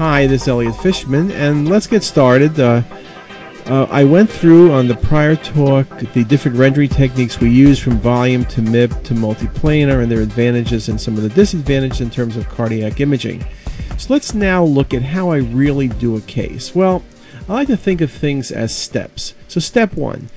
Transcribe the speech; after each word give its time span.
Hi, 0.00 0.26
this 0.26 0.40
is 0.40 0.48
Elliot 0.48 0.76
Fishman, 0.76 1.30
and 1.32 1.68
let's 1.68 1.86
get 1.86 2.02
started. 2.02 2.58
Uh, 2.58 2.80
uh, 3.66 3.86
I 3.90 4.02
went 4.02 4.30
through 4.30 4.72
on 4.72 4.88
the 4.88 4.94
prior 4.94 5.36
talk 5.36 5.86
the 6.14 6.24
different 6.24 6.56
rendering 6.56 6.88
techniques 6.88 7.38
we 7.38 7.50
use 7.50 7.78
from 7.78 7.98
volume 7.98 8.46
to 8.46 8.62
MIP 8.62 9.02
to 9.02 9.12
multiplanar 9.12 10.02
and 10.02 10.10
their 10.10 10.22
advantages 10.22 10.88
and 10.88 10.98
some 10.98 11.18
of 11.18 11.22
the 11.22 11.28
disadvantages 11.28 12.00
in 12.00 12.08
terms 12.08 12.38
of 12.38 12.48
cardiac 12.48 12.98
imaging. 12.98 13.44
So 13.98 14.14
let's 14.14 14.32
now 14.32 14.64
look 14.64 14.94
at 14.94 15.02
how 15.02 15.28
I 15.28 15.36
really 15.36 15.88
do 15.88 16.16
a 16.16 16.22
case. 16.22 16.74
Well, 16.74 17.02
I 17.46 17.52
like 17.52 17.68
to 17.68 17.76
think 17.76 18.00
of 18.00 18.10
things 18.10 18.50
as 18.50 18.74
steps. 18.74 19.34
So, 19.48 19.60
step 19.60 19.92
one 19.92 20.30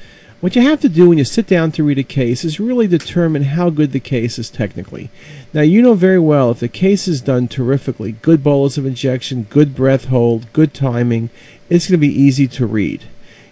what 0.43 0.57
you 0.57 0.61
have 0.61 0.81
to 0.81 0.89
do 0.89 1.07
when 1.07 1.17
you 1.17 1.23
sit 1.23 1.47
down 1.47 1.71
to 1.71 1.85
read 1.85 1.97
a 1.97 2.03
case 2.03 2.43
is 2.43 2.59
really 2.59 2.85
determine 2.85 3.43
how 3.43 3.69
good 3.69 3.93
the 3.93 3.99
case 4.01 4.37
is 4.37 4.49
technically. 4.49 5.09
Now, 5.53 5.61
you 5.61 5.81
know 5.81 5.93
very 5.93 6.19
well 6.19 6.51
if 6.51 6.59
the 6.59 6.67
case 6.67 7.07
is 7.07 7.21
done 7.21 7.47
terrifically, 7.47 8.11
good 8.11 8.43
bolus 8.43 8.77
of 8.77 8.85
injection, 8.85 9.43
good 9.43 9.73
breath 9.73 10.07
hold, 10.07 10.51
good 10.51 10.73
timing, 10.73 11.29
it's 11.69 11.87
going 11.87 11.97
to 11.97 12.05
be 12.05 12.13
easy 12.13 12.49
to 12.49 12.65
read. 12.65 13.05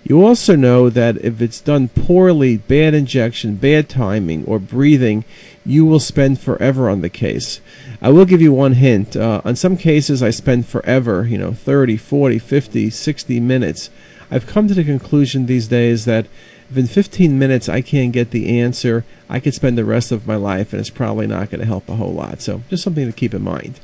You 0.03 0.25
also 0.25 0.57
know 0.57 0.89
that 0.89 1.15
if 1.23 1.41
it's 1.41 1.61
done 1.61 1.87
poorly, 1.87 2.57
bad 2.57 2.93
injection, 2.93 3.55
bad 3.55 3.87
timing, 3.87 4.43
or 4.43 4.59
breathing, 4.59 5.23
you 5.65 5.85
will 5.85 6.01
spend 6.01 6.41
forever 6.41 6.89
on 6.89 6.99
the 6.99 7.09
case. 7.09 7.61
I 8.01 8.09
will 8.09 8.25
give 8.25 8.41
you 8.41 8.51
one 8.51 8.73
hint. 8.73 9.15
Uh, 9.15 9.41
on 9.45 9.55
some 9.55 9.77
cases, 9.77 10.21
I 10.21 10.31
spend 10.31 10.65
forever, 10.65 11.25
you 11.25 11.37
know, 11.37 11.53
30, 11.53 11.95
40, 11.95 12.37
50, 12.37 12.89
60 12.89 13.39
minutes. 13.39 13.89
I've 14.29 14.45
come 14.45 14.67
to 14.67 14.73
the 14.73 14.83
conclusion 14.83 15.45
these 15.45 15.69
days 15.69 16.03
that 16.03 16.25
if 16.71 16.77
in 16.77 16.87
15 16.87 17.37
minutes 17.37 17.67
I 17.67 17.81
can't 17.81 18.13
get 18.13 18.31
the 18.31 18.59
answer, 18.59 19.03
I 19.29 19.39
could 19.41 19.53
spend 19.53 19.77
the 19.77 19.83
rest 19.85 20.11
of 20.11 20.25
my 20.25 20.37
life 20.37 20.71
and 20.71 20.79
it's 20.79 20.89
probably 20.89 21.27
not 21.27 21.49
going 21.49 21.59
to 21.59 21.65
help 21.67 21.89
a 21.89 21.95
whole 21.95 22.13
lot. 22.13 22.41
So 22.41 22.61
just 22.69 22.83
something 22.83 23.05
to 23.05 23.11
keep 23.11 23.33
in 23.33 23.43
mind. 23.43 23.79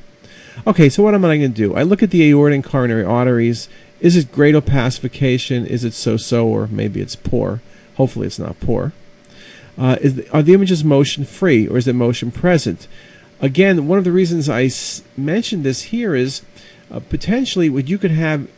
Okay, 0.66 0.88
so 0.88 1.02
what 1.02 1.14
am 1.14 1.24
I 1.24 1.36
going 1.36 1.52
to 1.52 1.56
do? 1.56 1.74
I 1.74 1.82
look 1.82 2.02
at 2.02 2.10
the 2.10 2.22
aortic 2.30 2.54
and 2.56 2.64
coronary 2.64 3.04
arteries. 3.04 3.68
Is 4.00 4.16
it 4.16 4.32
great 4.32 4.54
opacification? 4.54 5.66
Is 5.66 5.84
it 5.84 5.92
so-so 5.92 6.46
or 6.46 6.66
maybe 6.66 7.00
it's 7.00 7.14
poor? 7.14 7.60
Hopefully 7.96 8.26
it's 8.26 8.38
not 8.38 8.58
poor. 8.60 8.92
Uh, 9.76 9.96
is, 10.00 10.26
are 10.30 10.42
the 10.42 10.54
images 10.54 10.82
motion 10.82 11.24
free 11.24 11.68
or 11.68 11.76
is 11.76 11.86
it 11.86 11.94
motion 11.94 12.32
present? 12.32 12.88
Again, 13.40 13.86
one 13.86 13.98
of 13.98 14.04
the 14.04 14.12
reasons 14.12 14.48
I 14.48 14.64
s- 14.64 15.02
mentioned 15.16 15.62
this 15.62 15.82
here 15.82 16.14
is 16.14 16.42
uh, 16.90 17.00
potentially 17.00 17.68
what 17.68 17.86
you 17.86 17.98
could 17.98 18.10
have 18.10 18.48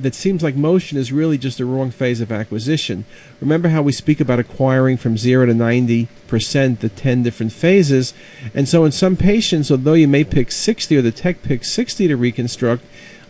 that 0.00 0.14
seems 0.14 0.42
like 0.42 0.56
motion 0.56 0.96
is 0.96 1.12
really 1.12 1.36
just 1.36 1.58
the 1.58 1.64
wrong 1.64 1.90
phase 1.90 2.20
of 2.20 2.32
acquisition. 2.32 3.04
Remember 3.40 3.68
how 3.68 3.82
we 3.82 3.92
speak 3.92 4.20
about 4.20 4.38
acquiring 4.38 4.96
from 4.96 5.18
0 5.18 5.46
to 5.46 5.52
90%, 5.52 6.80
the 6.80 6.88
10 6.88 7.22
different 7.22 7.52
phases? 7.52 8.14
And 8.54 8.68
so 8.68 8.84
in 8.84 8.92
some 8.92 9.16
patients, 9.16 9.70
although 9.70 9.94
you 9.94 10.08
may 10.08 10.24
pick 10.24 10.50
60 10.50 10.96
or 10.96 11.02
the 11.02 11.12
tech 11.12 11.42
picks 11.42 11.70
60 11.70 12.08
to 12.08 12.16
reconstruct, 12.16 12.82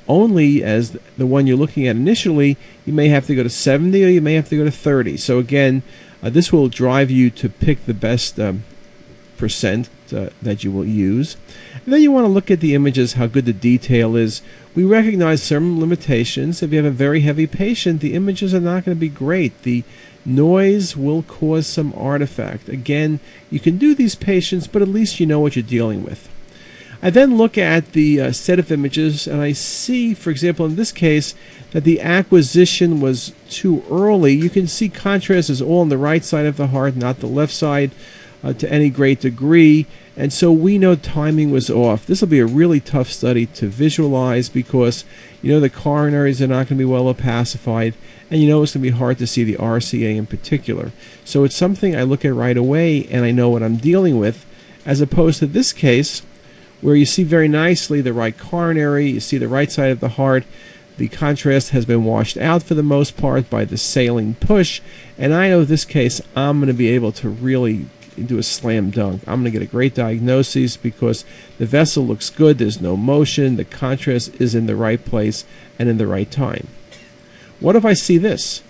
only 0.08 0.62
as 0.62 0.96
the 1.16 1.26
one 1.26 1.46
you're 1.46 1.56
looking 1.56 1.86
at 1.86 1.96
initially, 1.96 2.56
you 2.86 2.92
may 2.92 3.08
have 3.08 3.26
to 3.26 3.34
go 3.34 3.42
to 3.42 3.50
70 3.50 4.04
or 4.04 4.08
you 4.08 4.20
may 4.20 4.34
have 4.34 4.48
to 4.48 4.56
go 4.56 4.64
to 4.64 4.70
30. 4.70 5.16
So 5.16 5.38
again, 5.38 5.82
uh, 6.22 6.30
this 6.30 6.52
will 6.52 6.68
drive 6.68 7.10
you 7.10 7.30
to 7.30 7.48
pick 7.48 7.86
the 7.86 7.94
best 7.94 8.38
um, 8.38 8.64
percent 9.36 9.88
uh, 10.12 10.30
that 10.42 10.64
you 10.64 10.70
will 10.70 10.84
use. 10.84 11.36
Then 11.90 12.02
you 12.02 12.12
want 12.12 12.24
to 12.24 12.32
look 12.32 12.52
at 12.52 12.60
the 12.60 12.76
images, 12.76 13.14
how 13.14 13.26
good 13.26 13.46
the 13.46 13.52
detail 13.52 14.14
is. 14.14 14.42
We 14.76 14.84
recognize 14.84 15.42
some 15.42 15.80
limitations. 15.80 16.62
If 16.62 16.70
you 16.70 16.76
have 16.76 16.86
a 16.86 16.90
very 16.92 17.22
heavy 17.22 17.48
patient, 17.48 18.00
the 18.00 18.14
images 18.14 18.54
are 18.54 18.60
not 18.60 18.84
going 18.84 18.96
to 18.96 19.00
be 19.00 19.08
great. 19.08 19.62
The 19.62 19.82
noise 20.24 20.96
will 20.96 21.24
cause 21.24 21.66
some 21.66 21.92
artifact. 21.96 22.68
Again, 22.68 23.18
you 23.50 23.58
can 23.58 23.76
do 23.76 23.96
these 23.96 24.14
patients, 24.14 24.68
but 24.68 24.82
at 24.82 24.88
least 24.88 25.18
you 25.18 25.26
know 25.26 25.40
what 25.40 25.56
you're 25.56 25.64
dealing 25.64 26.04
with. 26.04 26.28
I 27.02 27.10
then 27.10 27.36
look 27.36 27.58
at 27.58 27.90
the 27.90 28.20
uh, 28.20 28.32
set 28.32 28.60
of 28.60 28.70
images 28.70 29.26
and 29.26 29.40
I 29.40 29.50
see, 29.50 30.14
for 30.14 30.30
example, 30.30 30.66
in 30.66 30.76
this 30.76 30.92
case, 30.92 31.34
that 31.72 31.82
the 31.82 32.00
acquisition 32.00 33.00
was 33.00 33.32
too 33.48 33.82
early. 33.90 34.34
You 34.34 34.50
can 34.50 34.68
see 34.68 34.90
contrast 34.90 35.50
is 35.50 35.60
all 35.60 35.80
on 35.80 35.88
the 35.88 35.98
right 35.98 36.22
side 36.22 36.46
of 36.46 36.56
the 36.56 36.68
heart, 36.68 36.94
not 36.94 37.18
the 37.18 37.26
left 37.26 37.52
side 37.52 37.90
uh, 38.42 38.52
to 38.54 38.70
any 38.70 38.90
great 38.90 39.20
degree. 39.20 39.86
And 40.16 40.32
so 40.32 40.52
we 40.52 40.78
know 40.78 40.94
timing 40.96 41.50
was 41.50 41.70
off. 41.70 42.06
This 42.06 42.20
will 42.20 42.28
be 42.28 42.40
a 42.40 42.46
really 42.46 42.80
tough 42.80 43.10
study 43.10 43.46
to 43.46 43.68
visualize 43.68 44.48
because 44.48 45.04
you 45.42 45.52
know 45.52 45.60
the 45.60 45.70
coronaries 45.70 46.40
are 46.40 46.46
not 46.46 46.66
going 46.66 46.66
to 46.66 46.74
be 46.76 46.84
well 46.84 47.08
opacified, 47.08 47.94
and 48.30 48.42
you 48.42 48.48
know 48.48 48.62
it's 48.62 48.74
going 48.74 48.84
to 48.84 48.90
be 48.90 48.96
hard 48.96 49.18
to 49.18 49.26
see 49.26 49.44
the 49.44 49.56
RCA 49.56 50.16
in 50.16 50.26
particular. 50.26 50.92
So 51.24 51.44
it's 51.44 51.56
something 51.56 51.96
I 51.96 52.02
look 52.02 52.24
at 52.24 52.34
right 52.34 52.56
away 52.56 53.06
and 53.06 53.24
I 53.24 53.30
know 53.30 53.48
what 53.48 53.62
I'm 53.62 53.76
dealing 53.76 54.18
with, 54.18 54.44
as 54.84 55.00
opposed 55.00 55.38
to 55.38 55.46
this 55.46 55.72
case 55.72 56.22
where 56.80 56.94
you 56.96 57.04
see 57.04 57.22
very 57.22 57.48
nicely 57.48 58.00
the 58.00 58.12
right 58.12 58.36
coronary, 58.38 59.10
you 59.10 59.20
see 59.20 59.38
the 59.38 59.48
right 59.48 59.70
side 59.70 59.90
of 59.90 60.00
the 60.00 60.10
heart. 60.10 60.44
The 60.96 61.08
contrast 61.08 61.70
has 61.70 61.86
been 61.86 62.04
washed 62.04 62.36
out 62.36 62.62
for 62.62 62.74
the 62.74 62.82
most 62.82 63.16
part 63.16 63.48
by 63.48 63.64
the 63.64 63.78
saline 63.78 64.34
push, 64.34 64.82
and 65.16 65.32
I 65.32 65.48
know 65.48 65.64
this 65.64 65.86
case 65.86 66.20
I'm 66.36 66.58
going 66.58 66.68
to 66.68 66.74
be 66.74 66.88
able 66.88 67.12
to 67.12 67.28
really 67.28 67.86
do 68.16 68.38
a 68.38 68.42
slam 68.42 68.90
dunk. 68.90 69.22
I'm 69.26 69.42
going 69.42 69.52
to 69.52 69.58
get 69.58 69.62
a 69.62 69.70
great 69.70 69.94
diagnosis 69.94 70.76
because 70.76 71.24
the 71.58 71.66
vessel 71.66 72.06
looks 72.06 72.30
good, 72.30 72.58
there's 72.58 72.80
no 72.80 72.96
motion, 72.96 73.56
the 73.56 73.64
contrast 73.64 74.40
is 74.40 74.54
in 74.54 74.66
the 74.66 74.76
right 74.76 75.04
place 75.04 75.44
and 75.78 75.88
in 75.88 75.98
the 75.98 76.06
right 76.06 76.30
time. 76.30 76.68
What 77.60 77.76
if 77.76 77.84
I 77.84 77.92
see 77.92 78.18
this? 78.18 78.62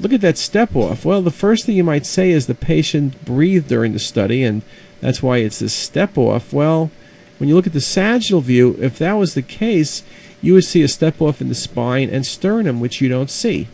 Look 0.00 0.12
at 0.12 0.20
that 0.20 0.38
step 0.38 0.76
off. 0.76 1.04
Well, 1.04 1.22
the 1.22 1.30
first 1.30 1.66
thing 1.66 1.76
you 1.76 1.84
might 1.84 2.06
say 2.06 2.30
is 2.30 2.46
the 2.46 2.54
patient 2.54 3.24
breathed 3.24 3.68
during 3.68 3.92
the 3.92 3.98
study, 3.98 4.44
and 4.44 4.62
that's 5.00 5.22
why 5.22 5.38
it's 5.38 5.58
this 5.58 5.74
step 5.74 6.16
off. 6.16 6.52
Well, 6.52 6.90
when 7.38 7.48
you 7.48 7.54
look 7.54 7.66
at 7.66 7.72
the 7.72 7.80
sagittal 7.80 8.40
view, 8.40 8.76
if 8.80 8.98
that 8.98 9.14
was 9.14 9.34
the 9.34 9.42
case, 9.42 10.02
you 10.40 10.54
would 10.54 10.64
see 10.64 10.82
a 10.82 10.88
step 10.88 11.20
off 11.20 11.40
in 11.40 11.48
the 11.48 11.54
spine 11.54 12.10
and 12.10 12.24
sternum, 12.24 12.80
which 12.80 13.00
you 13.00 13.08
don't 13.08 13.30
see. 13.30 13.68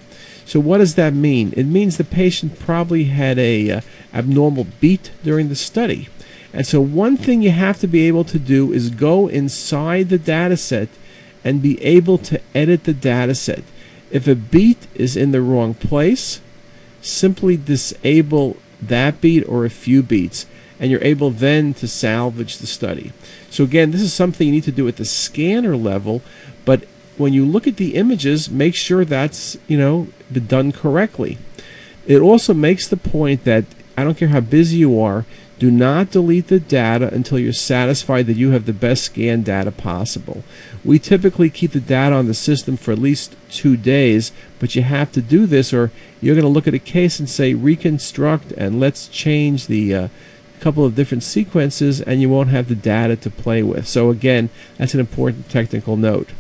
So 0.46 0.60
what 0.60 0.78
does 0.78 0.94
that 0.94 1.14
mean? 1.14 1.52
It 1.56 1.64
means 1.64 1.96
the 1.96 2.04
patient 2.04 2.58
probably 2.58 3.04
had 3.04 3.38
a 3.38 3.70
uh, 3.70 3.80
abnormal 4.14 4.66
beat 4.80 5.10
during 5.22 5.48
the 5.48 5.56
study. 5.56 6.08
And 6.52 6.66
so 6.66 6.80
one 6.80 7.16
thing 7.16 7.42
you 7.42 7.50
have 7.50 7.80
to 7.80 7.88
be 7.88 8.06
able 8.06 8.24
to 8.24 8.38
do 8.38 8.72
is 8.72 8.90
go 8.90 9.28
inside 9.28 10.08
the 10.08 10.18
data 10.18 10.56
set 10.56 10.88
and 11.42 11.60
be 11.60 11.82
able 11.82 12.16
to 12.18 12.40
edit 12.54 12.84
the 12.84 12.94
data 12.94 13.34
set. 13.34 13.64
If 14.10 14.28
a 14.28 14.36
beat 14.36 14.86
is 14.94 15.16
in 15.16 15.32
the 15.32 15.42
wrong 15.42 15.74
place, 15.74 16.40
simply 17.02 17.56
disable 17.56 18.56
that 18.80 19.20
beat 19.20 19.42
or 19.48 19.64
a 19.64 19.70
few 19.70 20.02
beats 20.02 20.46
and 20.78 20.90
you're 20.90 21.02
able 21.02 21.30
then 21.30 21.74
to 21.74 21.88
salvage 21.88 22.58
the 22.58 22.66
study. 22.66 23.12
So 23.50 23.64
again, 23.64 23.90
this 23.90 24.00
is 24.00 24.12
something 24.12 24.46
you 24.46 24.52
need 24.52 24.64
to 24.64 24.72
do 24.72 24.88
at 24.88 24.96
the 24.96 25.04
scanner 25.04 25.76
level, 25.76 26.22
but 26.64 26.84
when 27.16 27.32
you 27.32 27.46
look 27.46 27.66
at 27.66 27.76
the 27.76 27.94
images, 27.94 28.50
make 28.50 28.74
sure 28.74 29.04
that's, 29.04 29.56
you 29.68 29.78
know, 29.78 30.08
done 30.32 30.72
correctly. 30.72 31.38
It 32.06 32.20
also 32.20 32.52
makes 32.52 32.88
the 32.88 32.96
point 32.96 33.44
that 33.44 33.64
I 33.96 34.04
don't 34.04 34.16
care 34.16 34.28
how 34.28 34.40
busy 34.40 34.78
you 34.78 35.00
are, 35.00 35.24
do 35.58 35.70
not 35.70 36.10
delete 36.10 36.48
the 36.48 36.58
data 36.58 37.08
until 37.12 37.38
you're 37.38 37.52
satisfied 37.52 38.26
that 38.26 38.36
you 38.36 38.50
have 38.50 38.66
the 38.66 38.72
best 38.72 39.04
scan 39.04 39.42
data 39.42 39.70
possible. 39.70 40.42
We 40.84 40.98
typically 40.98 41.48
keep 41.48 41.72
the 41.72 41.80
data 41.80 42.14
on 42.14 42.26
the 42.26 42.34
system 42.34 42.76
for 42.76 42.90
at 42.90 42.98
least 42.98 43.36
two 43.50 43.76
days, 43.76 44.32
but 44.58 44.74
you 44.74 44.82
have 44.82 45.12
to 45.12 45.22
do 45.22 45.46
this 45.46 45.72
or 45.72 45.92
you're 46.20 46.34
going 46.34 46.42
to 46.42 46.48
look 46.48 46.66
at 46.66 46.74
a 46.74 46.80
case 46.80 47.20
and 47.20 47.30
say 47.30 47.54
reconstruct 47.54 48.50
and 48.52 48.80
let's 48.80 49.06
change 49.06 49.68
the 49.68 49.94
uh, 49.94 50.08
couple 50.60 50.84
of 50.84 50.94
different 50.94 51.22
sequences 51.22 52.00
and 52.00 52.20
you 52.20 52.28
won't 52.28 52.48
have 52.48 52.68
the 52.68 52.74
data 52.74 53.14
to 53.14 53.30
play 53.30 53.62
with. 53.62 53.86
So 53.86 54.10
again, 54.10 54.50
that's 54.76 54.94
an 54.94 55.00
important 55.00 55.48
technical 55.48 55.96
note. 55.96 56.30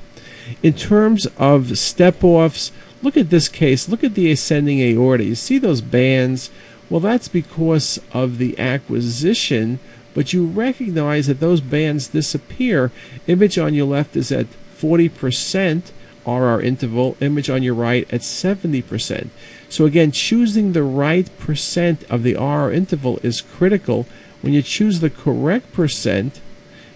In 0.62 0.72
terms 0.72 1.26
of 1.38 1.78
step-offs, 1.78 2.72
look 3.02 3.16
at 3.16 3.30
this 3.30 3.48
case. 3.48 3.88
Look 3.88 4.02
at 4.02 4.14
the 4.14 4.30
ascending 4.30 4.80
aorta. 4.80 5.24
You 5.24 5.34
see 5.34 5.58
those 5.58 5.80
bands? 5.80 6.50
Well, 6.90 7.00
that's 7.00 7.28
because 7.28 8.00
of 8.12 8.38
the 8.38 8.58
acquisition, 8.58 9.78
but 10.12 10.32
you 10.32 10.46
recognize 10.46 11.26
that 11.26 11.40
those 11.40 11.60
bands 11.60 12.08
disappear. 12.08 12.92
Image 13.26 13.58
on 13.58 13.74
your 13.74 13.86
left 13.86 14.16
is 14.16 14.30
at 14.30 14.46
40% 14.78 15.90
RR 16.26 16.60
interval, 16.60 17.16
image 17.20 17.50
on 17.50 17.62
your 17.62 17.74
right 17.74 18.10
at 18.12 18.20
70%. 18.20 19.28
So 19.68 19.84
again, 19.86 20.12
choosing 20.12 20.72
the 20.72 20.82
right 20.82 21.28
percent 21.38 22.04
of 22.10 22.22
the 22.22 22.34
RR 22.34 22.72
interval 22.72 23.18
is 23.22 23.40
critical. 23.40 24.06
When 24.40 24.52
you 24.52 24.62
choose 24.62 25.00
the 25.00 25.10
correct 25.10 25.72
percent, 25.72 26.40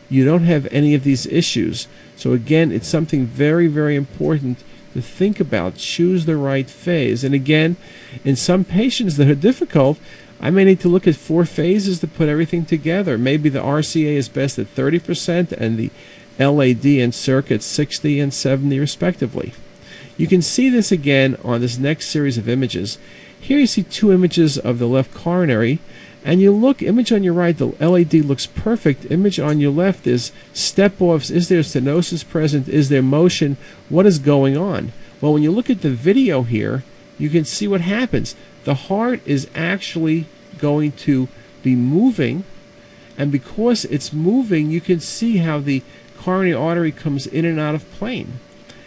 you 0.09 0.25
don't 0.25 0.45
have 0.45 0.67
any 0.71 0.95
of 0.95 1.05
these 1.05 1.27
issues. 1.27 1.89
So 2.17 2.33
again, 2.33 2.73
it's 2.73 2.89
something 2.89 3.27
very, 3.27 3.67
very 3.67 3.97
important 3.97 4.63
to 5.01 5.09
think 5.09 5.41
about. 5.41 5.77
Choose 5.77 6.27
the 6.27 6.37
right 6.37 6.69
phase. 6.69 7.25
And 7.25 7.35
again, 7.35 7.77
in 8.25 8.37
some 8.37 8.65
patients 8.65 9.17
that 9.17 9.29
are 9.29 9.35
difficult, 9.35 9.99
I 10.41 10.51
may 10.51 10.65
need 10.65 10.81
to 10.81 10.89
look 10.89 11.07
at 11.07 11.17
four 11.17 11.45
phases 11.45 12.01
to 12.01 12.07
put 12.07 12.29
everything 12.29 12.65
together. 12.65 13.19
Maybe 13.19 13.49
the 13.49 13.61
RCA 13.61 14.15
is 14.15 14.29
best 14.29 14.59
at 14.59 14.75
30% 14.75 15.53
and 15.53 15.79
the 15.79 15.91
LAD 16.39 16.85
and 16.85 17.15
circuit 17.15 17.63
60 17.63 18.21
and 18.21 18.33
70 18.33 18.79
respectively. 18.79 19.53
You 20.17 20.27
can 20.27 20.43
see 20.43 20.69
this 20.69 20.93
again 20.93 21.37
on 21.45 21.61
this 21.61 21.79
next 21.79 22.09
series 22.09 22.39
of 22.39 22.49
images. 22.49 22.99
Here 23.41 23.59
you 23.59 23.67
see 23.67 23.83
two 23.83 24.13
images 24.13 24.59
of 24.59 24.79
the 24.79 24.87
left 24.87 25.15
coronary 25.15 25.79
And 26.25 26.41
you 26.41 26.53
look, 26.53 26.83
image 26.83 27.13
on 27.13 27.23
your 27.23 27.33
right, 27.33 27.57
the 27.57 27.69
LAD 27.81 28.13
looks 28.15 28.47
perfect. 28.47 29.11
Image 29.11 29.39
on 29.39 29.61
your 29.61 29.71
left 29.71 30.07
is 30.07 30.33
step 30.53 31.01
offs. 31.01 31.31
Is 31.31 31.49
there 31.49 31.61
stenosis 31.61 32.29
present? 32.29 32.69
Is 32.69 32.89
there 32.89 33.03
motion? 33.03 33.57
What 33.89 34.07
is 34.07 34.19
going 34.19 34.57
on? 34.57 34.93
Well, 35.21 35.33
when 35.33 35.43
you 35.43 35.51
look 35.51 35.71
at 35.71 35.83
the 35.83 35.91
video 35.91 36.43
here, 36.43 36.85
you 37.19 37.31
can 37.31 37.45
see 37.45 37.67
what 37.67 37.81
happens. 37.81 38.35
The 38.65 38.75
heart 38.75 39.21
is 39.27 39.49
actually 39.55 40.27
going 40.59 40.93
to 40.93 41.29
be 41.63 41.75
moving, 41.75 42.45
and 43.17 43.33
because 43.33 43.85
it's 43.87 44.13
moving, 44.13 44.71
you 44.71 44.81
can 44.81 45.01
see 45.01 45.39
how 45.39 45.59
the 45.59 45.83
coronary 46.17 46.55
artery 46.55 46.93
comes 46.93 47.27
in 47.27 47.45
and 47.45 47.59
out 47.59 47.75
of 47.75 47.91
plane. 47.93 48.39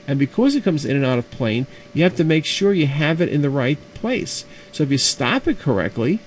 And 0.07 0.17
because 0.19 0.55
it 0.55 0.63
comes 0.63 0.85
in 0.85 0.95
and 0.95 1.05
out 1.05 1.19
of 1.19 1.31
plane, 1.31 1.67
you 1.93 2.03
have 2.03 2.15
to 2.17 2.23
make 2.23 2.45
sure 2.45 2.73
you 2.73 2.87
have 2.87 3.21
it 3.21 3.29
in 3.29 3.41
the 3.41 3.49
right 3.49 3.77
place. 3.93 4.45
So 4.71 4.83
if 4.83 4.91
you 4.91 4.97
stop 4.97 5.47
it 5.47 5.59
correctly, 5.59 6.19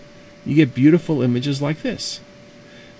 you 0.44 0.54
get 0.54 0.74
beautiful 0.74 1.22
images 1.22 1.62
like 1.62 1.82
this. 1.82 2.20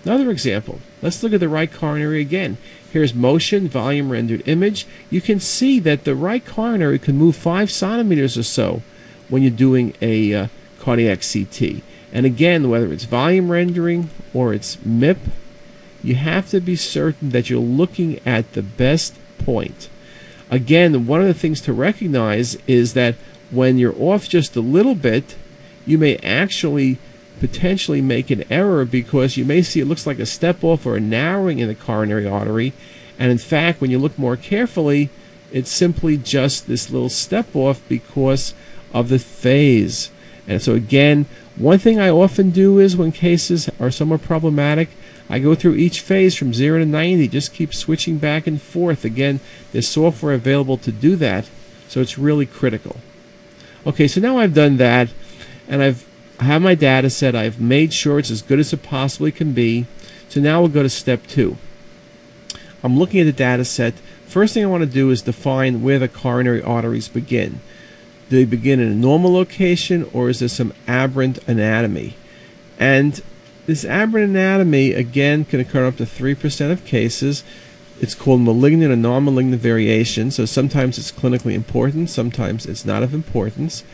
Another 0.04 0.30
example, 0.30 0.80
let's 1.00 1.22
look 1.22 1.32
at 1.32 1.40
the 1.40 1.48
right 1.48 1.72
coronary 1.72 2.20
again. 2.20 2.58
Here's 2.92 3.14
motion, 3.14 3.68
volume 3.68 4.10
rendered 4.10 4.46
image. 4.46 4.86
You 5.10 5.20
can 5.20 5.40
see 5.40 5.80
that 5.80 6.04
the 6.04 6.14
right 6.14 6.44
coronary 6.44 6.98
can 6.98 7.16
move 7.16 7.36
5 7.36 7.70
centimeters 7.70 8.36
or 8.36 8.42
so 8.42 8.82
when 9.28 9.42
you're 9.42 9.50
doing 9.50 9.94
a 10.02 10.34
uh, 10.34 10.46
cardiac 10.78 11.20
CT. 11.20 11.82
And 12.12 12.26
again, 12.26 12.68
whether 12.68 12.92
it's 12.92 13.04
volume 13.04 13.50
rendering 13.50 14.10
or 14.32 14.52
it's 14.52 14.76
MIP, 14.76 15.18
you 16.02 16.16
have 16.16 16.50
to 16.50 16.60
be 16.60 16.76
certain 16.76 17.30
that 17.30 17.48
you're 17.48 17.58
looking 17.58 18.20
at 18.26 18.52
the 18.52 18.62
best 18.62 19.18
point. 19.38 19.88
Again, 20.50 21.06
one 21.06 21.22
of 21.22 21.26
the 21.26 21.34
things 21.34 21.62
to 21.62 21.72
recognize 21.72 22.56
is 22.66 22.92
that 22.92 23.14
when 23.50 23.78
you're 23.78 23.98
off 23.98 24.28
just 24.28 24.54
a 24.54 24.60
little 24.60 24.94
bit, 24.94 25.34
you 25.86 25.96
may 25.96 26.16
actually 26.18 26.98
potentially 27.40 28.00
make 28.00 28.30
an 28.30 28.44
error 28.50 28.84
because 28.84 29.36
you 29.36 29.44
may 29.44 29.62
see 29.62 29.80
it 29.80 29.86
looks 29.86 30.06
like 30.06 30.18
a 30.18 30.26
step 30.26 30.62
off 30.62 30.86
or 30.86 30.96
a 30.96 31.00
narrowing 31.00 31.58
in 31.58 31.68
the 31.68 31.74
coronary 31.74 32.26
artery. 32.26 32.72
And 33.18 33.30
in 33.30 33.38
fact, 33.38 33.80
when 33.80 33.90
you 33.90 33.98
look 33.98 34.18
more 34.18 34.36
carefully, 34.36 35.10
it's 35.52 35.70
simply 35.70 36.16
just 36.16 36.66
this 36.66 36.90
little 36.90 37.08
step 37.08 37.54
off 37.54 37.80
because 37.88 38.54
of 38.92 39.08
the 39.08 39.18
phase. 39.18 40.10
And 40.46 40.60
so, 40.60 40.74
again, 40.74 41.26
one 41.56 41.78
thing 41.78 41.98
I 42.00 42.10
often 42.10 42.50
do 42.50 42.78
is 42.78 42.96
when 42.96 43.12
cases 43.12 43.70
are 43.80 43.90
somewhat 43.90 44.22
problematic, 44.22 44.88
I 45.28 45.38
go 45.38 45.54
through 45.54 45.76
each 45.76 46.00
phase 46.00 46.34
from 46.34 46.52
0 46.52 46.80
to 46.80 46.86
90, 46.86 47.28
just 47.28 47.54
keep 47.54 47.72
switching 47.72 48.18
back 48.18 48.46
and 48.46 48.60
forth. 48.60 49.04
Again, 49.04 49.40
there's 49.72 49.88
software 49.88 50.34
available 50.34 50.76
to 50.78 50.92
do 50.92 51.16
that, 51.16 51.48
so 51.88 52.00
it's 52.00 52.18
really 52.18 52.46
critical. 52.46 52.96
Okay, 53.86 54.08
so 54.08 54.20
now 54.20 54.38
I've 54.38 54.54
done 54.54 54.76
that, 54.78 55.10
and 55.68 55.82
I've 55.82 56.06
I 56.40 56.44
have 56.44 56.62
my 56.62 56.74
data 56.74 57.10
set. 57.10 57.36
I've 57.36 57.60
made 57.60 57.92
sure 57.92 58.18
it's 58.18 58.30
as 58.30 58.42
good 58.42 58.58
as 58.58 58.72
it 58.72 58.82
possibly 58.82 59.30
can 59.30 59.52
be. 59.52 59.86
So 60.28 60.40
now 60.40 60.60
we'll 60.60 60.68
go 60.70 60.82
to 60.82 60.90
step 60.90 61.26
two. 61.26 61.56
I'm 62.82 62.98
looking 62.98 63.20
at 63.20 63.24
the 63.24 63.32
data 63.32 63.64
set. 63.64 63.94
First 64.26 64.54
thing 64.54 64.64
I 64.64 64.68
want 64.68 64.82
to 64.82 64.90
do 64.90 65.10
is 65.10 65.22
define 65.22 65.82
where 65.82 65.98
the 65.98 66.08
coronary 66.08 66.60
arteries 66.60 67.08
begin. 67.08 67.60
Do 68.28 68.36
they 68.36 68.44
begin 68.44 68.80
in 68.80 68.90
a 68.90 68.94
normal 68.94 69.32
location 69.32 70.08
or 70.12 70.28
is 70.28 70.40
there 70.40 70.48
some 70.48 70.72
aberrant 70.88 71.38
anatomy? 71.46 72.16
And 72.78 73.22
this 73.66 73.84
aberrant 73.84 74.30
anatomy, 74.30 74.92
again, 74.92 75.44
can 75.44 75.60
occur 75.60 75.86
up 75.86 75.96
to 75.96 76.04
3% 76.04 76.70
of 76.70 76.84
cases. 76.84 77.44
It's 78.00 78.14
called 78.14 78.42
malignant 78.42 78.92
or 78.92 78.96
non 78.96 79.24
malignant 79.24 79.62
variation, 79.62 80.30
so 80.30 80.44
sometimes 80.44 80.98
it's 80.98 81.12
clinically 81.12 81.54
important, 81.54 82.10
sometimes 82.10 82.66
it's 82.66 82.84
not 82.84 83.02
of 83.02 83.14
importance. 83.14 83.84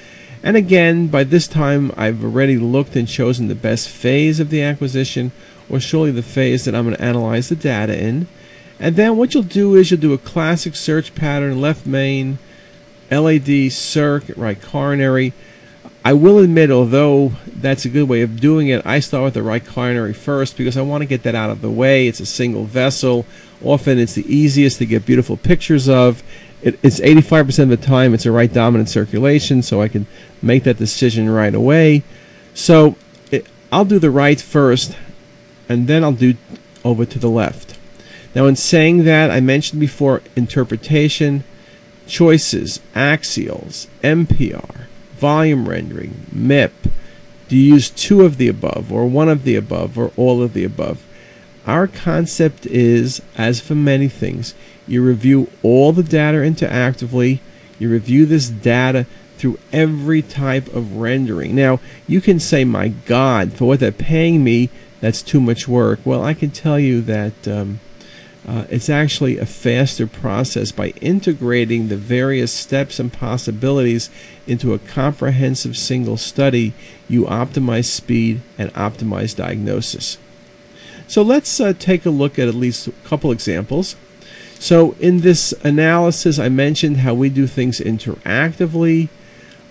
And 0.43 0.57
again, 0.57 1.09
by 1.09 1.25
this 1.25 1.47
time, 1.47 1.93
I've 1.97 2.25
already 2.25 2.57
looked 2.59 2.97
and 2.97 3.07
chosen 3.07 3.49
the 3.49 3.55
best 3.55 3.89
phase 3.89 4.41
of 4.41 4.51
the 4.51 4.63
acquisition, 4.63 5.33
or 5.69 5.81
surely 5.81 6.11
the 6.11 6.23
phase 6.23 6.65
that 6.65 6.75
I'm 6.75 6.85
going 6.85 6.97
to 6.97 7.03
analyze 7.03 7.49
the 7.49 7.57
data 7.57 7.99
in. 7.99 8.27
And 8.79 8.97
then 8.97 9.17
what 9.19 9.35
you'll 9.35 9.43
do 9.43 9.75
is 9.75 9.91
you'll 9.91 10.01
do 10.01 10.15
a 10.15 10.19
classic 10.19 10.75
search 10.75 11.15
pattern, 11.15 11.61
left 11.61 11.85
main, 11.87 12.39
LAD, 13.11 13.71
circ, 13.71 14.25
right 14.37 14.61
coronary. 14.61 15.35
I 16.03 16.15
will 16.15 16.39
admit, 16.39 16.71
although 16.71 17.33
that's 17.47 17.85
a 17.85 17.91
good 17.91 18.09
way 18.09 18.23
of 18.23 18.41
doing 18.41 18.69
it, 18.69 18.85
I 18.87 19.01
start 19.01 19.25
with 19.25 19.35
the 19.35 19.43
right 19.43 19.65
coronary 19.65 20.15
first 20.15 20.57
because 20.57 20.79
I 20.79 20.83
want 20.83 21.03
to 21.03 21.07
get 21.07 21.25
that 21.25 21.35
out 21.35 21.51
of 21.51 21.61
the 21.61 21.71
way. 21.71 22.09
It's 22.09 22.21
a 22.21 22.27
single 22.27 22.65
vessel. 22.65 23.27
Often 23.63 23.99
it's 23.99 24.15
the 24.15 24.35
easiest 24.35 24.79
to 24.79 24.87
get 24.87 25.05
beautiful 25.05 25.37
pictures 25.37 25.87
of. 25.89 26.23
It, 26.62 26.79
it's 26.83 27.01
85% 27.01 27.65
of 27.65 27.69
the 27.71 27.77
time 27.77 28.12
it's 28.12 28.27
a 28.27 28.33
right 28.33 28.53
dominant 28.53 28.89
circulation, 28.89 29.62
so 29.62 29.81
I 29.81 29.89
can 29.89 30.07
make 30.43 30.65
that 30.65 30.77
decision 30.77 31.31
right 31.31 31.55
away. 31.55 32.03
So 32.55 32.97
it, 33.31 33.47
I'll 33.73 33.85
do 33.85 33.99
the 33.99 34.11
right 34.11 34.41
first, 34.41 34.97
and 35.69 35.87
then 35.87 36.05
I'll 36.05 36.12
do 36.12 36.35
over 36.85 37.05
to 37.05 37.19
the 37.19 37.31
left. 37.31 37.79
Now, 38.35 38.47
in 38.47 38.57
saying 38.57 39.05
that, 39.05 39.31
I 39.31 39.41
mentioned 39.41 39.81
before 39.81 40.23
interpretation, 40.37 41.45
choices, 42.07 42.81
axials, 42.95 43.89
MPR, 44.03 44.87
volume 45.17 45.69
rendering, 45.69 46.27
MIP. 46.35 46.71
Do 47.49 47.57
you 47.57 47.75
use 47.75 47.91
two 47.91 48.25
of 48.25 48.37
the 48.37 48.49
above, 48.49 48.93
or 48.93 49.07
one 49.07 49.29
of 49.29 49.43
the 49.43 49.57
above, 49.57 49.99
or 49.99 50.12
all 50.17 50.43
of 50.43 50.53
the 50.53 50.65
above? 50.65 51.05
Our 51.67 51.87
concept 51.87 52.67
is, 52.67 53.21
as 53.37 53.61
for 53.61 53.75
many 53.75 54.09
things, 54.09 54.55
you 54.91 55.03
review 55.03 55.49
all 55.63 55.93
the 55.93 56.03
data 56.03 56.39
interactively, 56.39 57.39
you 57.79 57.89
review 57.89 58.27
this 58.27 58.49
data 58.49 59.07
through 59.39 59.59
every 59.73 60.21
type 60.21 60.67
of 60.75 60.97
rendering. 60.97 61.55
Now, 61.55 61.81
you 62.07 62.21
can 62.21 62.41
say, 62.41 62.65
my 62.65 62.89
God, 62.89 63.53
for 63.53 63.67
what 63.67 63.81
they're 63.81 63.93
paying 63.93 64.45
me, 64.45 64.69
that's 65.01 65.23
too 65.23 65.41
much 65.41 65.67
work. 65.67 66.01
Well, 66.05 66.23
I 66.23 66.35
can 66.35 66.51
tell 66.51 66.79
you 66.79 67.01
that 67.03 67.49
um, 67.49 67.81
uh, 68.47 68.65
it's 68.69 68.91
actually 68.91 69.39
a 69.39 69.47
faster 69.47 70.07
process 70.07 70.73
by 70.73 70.89
integrating 71.01 71.89
the 71.89 71.97
various 71.97 72.53
steps 72.53 72.99
and 72.99 73.13
possibilities 73.13 74.11
into 74.47 74.75
a 74.75 74.79
comprehensive 74.79 75.77
single 75.77 76.17
study. 76.17 76.75
You 77.09 77.25
optimize 77.25 77.87
speed 77.87 78.43
and 78.59 78.73
optimize 78.75 79.37
diagnosis. 79.37 80.19
So 81.07 81.23
let's 81.23 81.61
uh, 81.61 81.75
take 81.79 82.05
a 82.05 82.11
look 82.11 82.39
at 82.39 82.49
at 82.49 82.55
least 82.55 82.89
a 82.89 82.93
couple 83.05 83.33
examples. 83.33 83.97
So 84.61 84.95
in 85.01 85.23
this 85.23 85.55
analysis, 85.65 86.39
I 86.39 86.51
mentioned 86.51 86.99
how 86.99 87.15
we 87.15 87.31
do 87.31 87.47
things 87.47 87.81
interactively. 87.81 89.09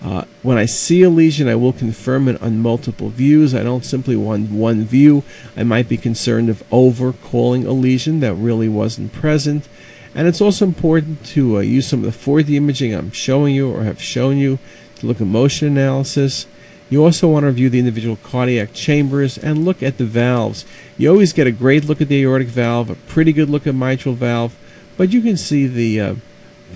Uh, 0.02 0.24
when 0.42 0.58
I 0.58 0.66
see 0.66 1.04
a 1.04 1.08
lesion, 1.08 1.46
I 1.46 1.54
will 1.54 1.72
confirm 1.72 2.26
it 2.26 2.42
on 2.42 2.58
multiple 2.58 3.08
views. 3.08 3.54
I 3.54 3.62
don't 3.62 3.84
simply 3.84 4.16
want 4.16 4.50
one 4.50 4.84
view. 4.84 5.22
I 5.56 5.62
might 5.62 5.88
be 5.88 5.96
concerned 5.96 6.48
of 6.48 6.64
over 6.72 7.12
calling 7.12 7.64
a 7.64 7.70
lesion 7.70 8.18
that 8.18 8.34
really 8.34 8.68
wasn't 8.68 9.12
present. 9.12 9.68
And 10.12 10.26
it's 10.26 10.40
also 10.40 10.64
important 10.66 11.24
to 11.26 11.58
uh, 11.58 11.60
use 11.60 11.86
some 11.86 12.04
of 12.04 12.12
the 12.12 12.32
4D 12.32 12.56
imaging 12.56 12.92
I'm 12.92 13.12
showing 13.12 13.54
you 13.54 13.70
or 13.70 13.84
have 13.84 14.02
shown 14.02 14.38
you 14.38 14.58
to 14.96 15.06
look 15.06 15.20
at 15.20 15.26
motion 15.28 15.68
analysis. 15.68 16.48
You 16.88 17.04
also 17.04 17.28
want 17.28 17.44
to 17.44 17.46
review 17.46 17.70
the 17.70 17.78
individual 17.78 18.16
cardiac 18.24 18.72
chambers 18.74 19.38
and 19.38 19.64
look 19.64 19.84
at 19.84 19.98
the 19.98 20.04
valves. 20.04 20.64
You 20.98 21.10
always 21.10 21.32
get 21.32 21.46
a 21.46 21.52
great 21.52 21.84
look 21.84 22.00
at 22.00 22.08
the 22.08 22.22
aortic 22.22 22.48
valve, 22.48 22.90
a 22.90 22.96
pretty 22.96 23.32
good 23.32 23.48
look 23.48 23.68
at 23.68 23.76
mitral 23.76 24.16
valve, 24.16 24.56
but 25.00 25.14
you 25.14 25.22
can 25.22 25.38
see 25.38 25.66
the 25.66 25.98
uh, 25.98 26.14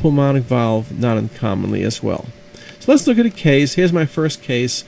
pulmonic 0.00 0.44
valve 0.44 0.98
not 0.98 1.18
uncommonly 1.18 1.82
as 1.82 2.02
well. 2.02 2.24
So 2.80 2.90
let's 2.90 3.06
look 3.06 3.18
at 3.18 3.26
a 3.26 3.30
case. 3.30 3.74
Here's 3.74 3.92
my 3.92 4.06
first 4.06 4.40
case. 4.40 4.82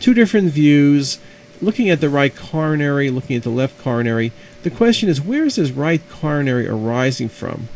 Two 0.00 0.12
different 0.12 0.50
views, 0.50 1.20
looking 1.62 1.88
at 1.88 2.00
the 2.00 2.08
right 2.08 2.34
coronary, 2.34 3.08
looking 3.08 3.36
at 3.36 3.44
the 3.44 3.48
left 3.48 3.80
coronary. 3.80 4.32
The 4.64 4.70
question 4.70 5.08
is, 5.08 5.20
where 5.20 5.44
is 5.44 5.54
this 5.54 5.70
right 5.70 6.02
coronary 6.10 6.66
arising 6.66 7.28
from? 7.28 7.68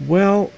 Well, 0.00 0.50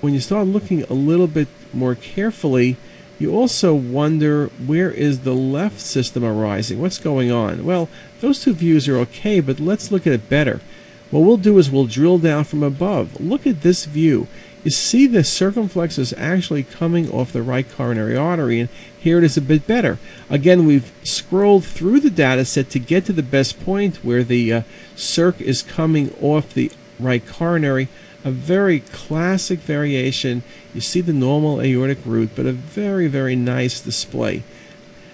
when 0.00 0.14
you 0.14 0.20
start 0.20 0.46
looking 0.46 0.84
a 0.84 0.94
little 0.94 1.26
bit 1.26 1.48
more 1.74 1.94
carefully, 1.94 2.78
you 3.18 3.34
also 3.34 3.74
wonder 3.74 4.46
where 4.64 4.90
is 4.90 5.24
the 5.24 5.34
left 5.34 5.80
system 5.80 6.24
arising? 6.24 6.80
What's 6.80 6.96
going 6.96 7.30
on? 7.30 7.66
Well, 7.66 7.90
those 8.22 8.42
two 8.42 8.54
views 8.54 8.88
are 8.88 8.96
okay, 8.96 9.40
but 9.40 9.60
let's 9.60 9.92
look 9.92 10.06
at 10.06 10.14
it 10.14 10.30
better. 10.30 10.62
What 11.10 11.20
we'll 11.20 11.36
do 11.36 11.58
is 11.58 11.70
we'll 11.70 11.86
drill 11.86 12.18
down 12.18 12.44
from 12.44 12.62
above. 12.62 13.20
Look 13.20 13.46
at 13.46 13.62
this 13.62 13.84
view 13.86 14.28
you 14.64 14.70
see 14.70 15.06
the 15.06 15.24
circumflex 15.24 15.98
is 15.98 16.12
actually 16.18 16.62
coming 16.62 17.10
off 17.10 17.32
the 17.32 17.42
right 17.42 17.66
coronary 17.66 18.16
artery, 18.16 18.60
and 18.60 18.68
here 18.98 19.18
it 19.18 19.24
is 19.24 19.36
a 19.36 19.40
bit 19.40 19.66
better. 19.66 19.98
Again, 20.28 20.66
we've 20.66 20.92
scrolled 21.04 21.64
through 21.64 22.00
the 22.00 22.10
data 22.10 22.44
set 22.44 22.68
to 22.70 22.78
get 22.78 23.04
to 23.06 23.12
the 23.12 23.22
best 23.22 23.64
point 23.64 24.04
where 24.04 24.24
the 24.24 24.52
uh, 24.52 24.62
circ 24.96 25.40
is 25.40 25.62
coming 25.62 26.14
off 26.20 26.52
the 26.52 26.72
right 26.98 27.26
coronary. 27.26 27.88
A 28.24 28.30
very 28.30 28.80
classic 28.80 29.60
variation. 29.60 30.42
You 30.74 30.80
see 30.80 31.00
the 31.00 31.12
normal 31.12 31.62
aortic 31.62 32.04
root, 32.04 32.30
but 32.34 32.46
a 32.46 32.52
very, 32.52 33.06
very 33.06 33.36
nice 33.36 33.80
display. 33.80 34.42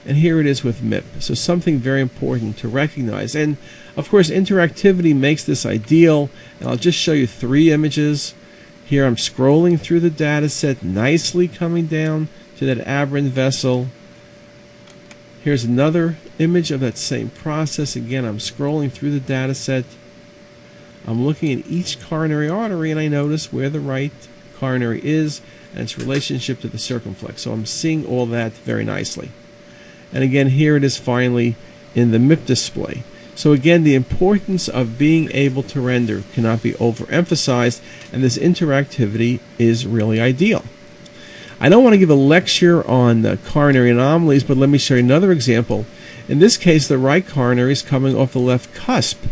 And 0.06 0.18
here 0.18 0.38
it 0.38 0.46
is 0.46 0.62
with 0.62 0.82
MIP. 0.82 1.04
So 1.20 1.34
something 1.34 1.78
very 1.78 2.00
important 2.00 2.58
to 2.58 2.68
recognize. 2.68 3.34
And 3.34 3.56
of 3.96 4.11
course, 4.11 4.30
interactivity 4.30 5.16
makes 5.16 5.44
this 5.44 5.64
ideal. 5.64 6.28
And 6.61 6.68
I'll 6.68 6.76
just 6.76 6.99
show 6.99 7.12
you 7.12 7.26
three 7.26 7.73
images. 7.73 8.34
Here 8.84 9.06
I'm 9.06 9.16
scrolling 9.16 9.80
through 9.80 10.00
the 10.00 10.11
data 10.11 10.49
set, 10.50 10.82
nicely 10.82 11.49
coming 11.49 11.87
down 11.87 12.28
to 12.58 12.66
that 12.66 12.87
aberrant 12.87 13.28
vessel. 13.28 13.88
Here's 15.42 15.64
another 15.64 16.16
image 16.38 16.70
of 16.70 16.80
that 16.80 16.99
same 16.99 17.30
process. 17.30 17.96
Again, 17.96 18.25
I'm 18.25 18.38
scrolling 18.38 18.92
through 18.92 19.12
the 19.12 19.20
data 19.20 19.54
set. 19.54 19.84
I'm 21.06 21.25
looking 21.25 21.58
at 21.58 21.66
each 21.66 22.00
coronary 22.00 22.49
artery 22.49 22.90
and 22.90 23.00
I 23.00 23.08
notice 23.08 23.52
where 23.52 23.70
the 23.70 23.80
right 23.80 24.12
coronary 24.56 25.00
is 25.04 25.40
and 25.73 25.82
its 25.82 25.99
relationship 25.99 26.61
to 26.61 26.68
the 26.68 26.78
circumflex. 26.78 27.42
So 27.42 27.52
I'm 27.52 27.66
seeing 27.66 28.06
all 28.06 28.26
that 28.26 28.52
very 28.52 28.84
nicely. 28.84 29.30
And 30.14 30.25
again, 30.25 30.50
here 30.50 30.76
it 30.76 30.85
is 30.85 30.97
finally 30.97 31.56
in 31.94 32.12
the 32.12 32.18
MIP 32.18 32.47
display. 32.47 33.02
So 33.35 33.52
again, 33.52 33.83
the 33.83 33.97
importance 33.97 34.68
of 34.68 34.97
being 34.97 35.30
able 35.33 35.64
to 35.64 35.80
render 35.80 36.23
cannot 36.33 36.62
be 36.62 36.73
overemphasized, 36.75 37.83
and 38.12 38.23
this 38.23 38.38
interactivity 38.38 39.40
is 39.59 39.87
really 39.87 40.21
ideal. 40.21 40.64
I 41.61 41.68
don't 41.68 41.83
want 41.83 41.94
to 41.94 41.99
give 41.99 42.11
a 42.11 42.14
lecture 42.14 42.87
on 42.88 43.23
the 43.23 43.38
coronary 43.44 43.90
anomalies, 43.90 44.44
but 44.44 44.56
let 44.56 44.68
me 44.68 44.78
show 44.78 44.94
you 44.94 45.00
another 45.00 45.33
example. 45.33 45.85
In 46.28 46.38
this 46.38 46.56
case, 46.56 46.87
the 46.87 46.99
right 46.99 47.26
coronary 47.26 47.73
is 47.73 47.83
coming 47.83 48.16
off 48.16 48.33
the 48.33 48.38
left 48.38 48.73
cusp, 48.73 49.25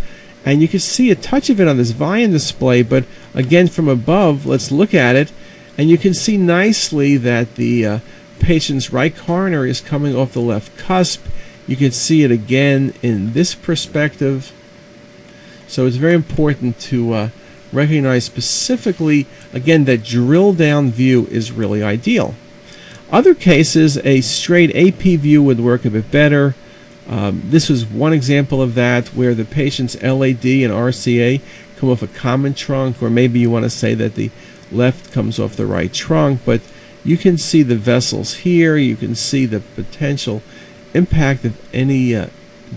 and 0.45 0.61
you 0.61 0.67
can 0.67 0.81
see 0.81 1.11
a 1.11 1.15
touch 1.15 1.49
of 1.49 1.61
it 1.61 1.69
on 1.69 1.77
this 1.77 1.93
volume 1.93 2.33
display, 2.33 2.83
but 2.83 3.05
again, 3.35 3.69
from 3.69 3.89
above, 3.89 4.47
let's 4.47 4.73
look 4.73 4.95
at 4.95 5.15
it, 5.15 5.33
and 5.79 5.89
you 5.89 5.97
can 5.97 6.13
see 6.13 6.37
nicely 6.37 7.17
that 7.17 7.55
the 7.55 7.87
uh, 7.87 7.99
patient's 8.43 8.93
right 8.93 9.17
coronary 9.17 9.71
is 9.71 9.81
coming 9.81 10.15
off 10.15 10.33
the 10.33 10.41
left 10.41 10.77
cusp. 10.77 11.25
You 11.67 11.77
can 11.77 11.93
see 11.93 12.25
it 12.25 12.31
again 12.31 12.93
in 13.03 13.33
this 13.33 13.55
perspective. 13.55 14.53
So 15.69 15.87
it's 15.87 15.97
very 15.97 16.15
important 16.15 16.79
to 16.81 17.13
uh, 17.15 17.29
recognize 17.73 18.25
specifically, 18.25 19.27
again, 19.53 19.85
that 19.85 20.05
drill 20.05 20.53
down 20.53 20.91
view 20.91 21.27
is 21.29 21.53
really 21.53 21.83
ideal. 21.83 22.35
Other 23.11 23.35
cases, 23.35 23.97
a 23.99 24.21
straight 24.21 24.75
AP 24.75 25.21
view 25.21 25.43
would 25.43 25.61
work 25.61 25.85
a 25.85 25.91
bit 25.91 26.11
better. 26.11 26.55
Um, 27.09 27.43
this 27.45 27.69
was 27.69 27.85
one 27.85 28.13
example 28.13 28.63
of 28.63 28.75
that 28.75 29.09
where 29.09 29.35
the 29.35 29.45
patient's 29.45 29.95
LAD 30.03 30.45
and 30.45 30.73
RCA 30.73 31.41
come 31.77 31.91
off 31.91 32.03
a 32.03 32.07
common 32.07 32.55
trunk, 32.55 33.03
or 33.03 33.11
maybe 33.11 33.39
you 33.39 33.51
want 33.51 33.65
to 33.65 33.71
say 33.71 33.95
that 33.95 34.15
the 34.15 34.31
left 34.71 35.13
comes 35.13 35.39
off 35.39 35.57
the 35.57 35.67
right 35.67 35.93
trunk, 35.93 36.41
but 36.45 36.61
you 37.05 37.17
can 37.17 37.37
see 37.39 37.63
the 37.63 37.77
vessels 37.77 38.35
here. 38.35 38.77
You 38.77 38.97
can 38.97 39.15
see 39.15 39.47
the 39.47 39.61
potential 39.61 40.43
impact 40.95 41.45
of 41.45 41.75
any 41.75 42.15
uh, 42.15 42.29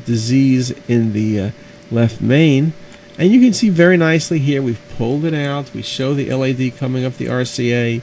disease 0.05 0.71
in 0.87 1.13
the 1.13 1.39
uh, 1.39 1.51
left 1.91 2.21
main. 2.21 2.73
And 3.17 3.31
you 3.31 3.39
can 3.39 3.53
see 3.53 3.69
very 3.69 3.97
nicely 3.97 4.39
here, 4.39 4.61
we've 4.61 4.81
pulled 4.97 5.23
it 5.23 5.33
out. 5.33 5.73
We 5.73 5.81
show 5.81 6.13
the 6.13 6.33
LAD 6.33 6.77
coming 6.77 7.05
up 7.05 7.13
the 7.13 7.27
RCA. 7.27 8.01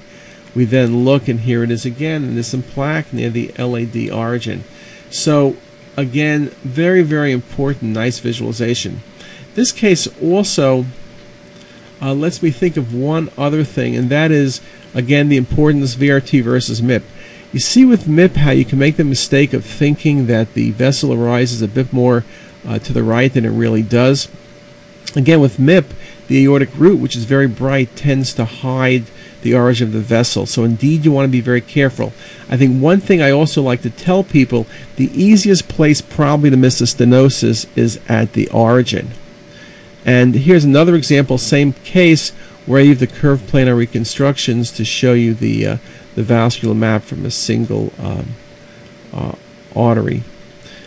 We 0.54 0.64
then 0.64 1.04
look, 1.04 1.28
and 1.28 1.40
here 1.40 1.62
it 1.62 1.70
is 1.70 1.84
again, 1.84 2.24
and 2.24 2.36
there's 2.36 2.46
some 2.46 2.62
plaque 2.62 3.12
near 3.12 3.30
the 3.30 3.52
LAD 3.58 4.10
origin. 4.10 4.64
So, 5.10 5.56
again, 5.96 6.46
very, 6.62 7.02
very 7.02 7.32
important, 7.32 7.92
nice 7.92 8.18
visualization. 8.18 9.02
This 9.54 9.72
case 9.72 10.06
also 10.20 10.86
uh, 12.00 12.14
lets 12.14 12.42
me 12.42 12.50
think 12.50 12.76
of 12.76 12.94
one 12.94 13.30
other 13.36 13.64
thing, 13.64 13.96
and 13.96 14.10
that 14.10 14.30
is, 14.30 14.60
again, 14.94 15.28
the 15.28 15.36
importance 15.36 15.94
VRT 15.96 16.42
versus 16.42 16.80
MIP. 16.80 17.02
You 17.52 17.60
see 17.60 17.84
with 17.84 18.04
MIP 18.04 18.36
how 18.36 18.50
you 18.52 18.64
can 18.64 18.78
make 18.78 18.96
the 18.96 19.04
mistake 19.04 19.52
of 19.52 19.64
thinking 19.64 20.26
that 20.26 20.54
the 20.54 20.70
vessel 20.70 21.12
arises 21.12 21.60
a 21.60 21.68
bit 21.68 21.92
more 21.92 22.24
uh, 22.66 22.78
to 22.78 22.92
the 22.92 23.02
right 23.02 23.32
than 23.32 23.44
it 23.44 23.50
really 23.50 23.82
does. 23.82 24.28
Again, 25.14 25.40
with 25.40 25.58
MIP, 25.58 25.84
the 26.28 26.44
aortic 26.44 26.70
root, 26.76 26.98
which 26.98 27.14
is 27.14 27.24
very 27.24 27.46
bright, 27.46 27.94
tends 27.94 28.32
to 28.34 28.46
hide 28.46 29.04
the 29.42 29.54
origin 29.54 29.88
of 29.88 29.92
the 29.92 30.00
vessel. 30.00 30.46
So 30.46 30.64
indeed, 30.64 31.04
you 31.04 31.12
want 31.12 31.26
to 31.26 31.32
be 31.32 31.40
very 31.40 31.60
careful. 31.60 32.12
I 32.48 32.56
think 32.56 32.80
one 32.80 33.00
thing 33.00 33.20
I 33.20 33.30
also 33.30 33.60
like 33.60 33.82
to 33.82 33.90
tell 33.90 34.24
people, 34.24 34.66
the 34.96 35.10
easiest 35.12 35.68
place 35.68 36.00
probably 36.00 36.48
to 36.48 36.56
miss 36.56 36.80
a 36.80 36.84
stenosis 36.84 37.66
is 37.76 38.00
at 38.08 38.32
the 38.32 38.48
origin. 38.48 39.10
And 40.04 40.34
here's 40.34 40.64
another 40.64 40.94
example, 40.94 41.38
same 41.38 41.74
case, 41.74 42.32
where 42.66 42.80
I 42.80 42.86
have 42.86 43.00
the 43.00 43.06
curved 43.06 43.48
planar 43.48 43.76
reconstructions 43.76 44.70
to 44.72 44.84
show 44.84 45.12
you 45.14 45.34
the, 45.34 45.66
uh, 45.66 45.76
the 46.14 46.22
vascular 46.22 46.74
map 46.74 47.02
from 47.02 47.24
a 47.26 47.30
single 47.30 47.92
um, 47.98 48.34
uh, 49.12 49.34
artery. 49.74 50.22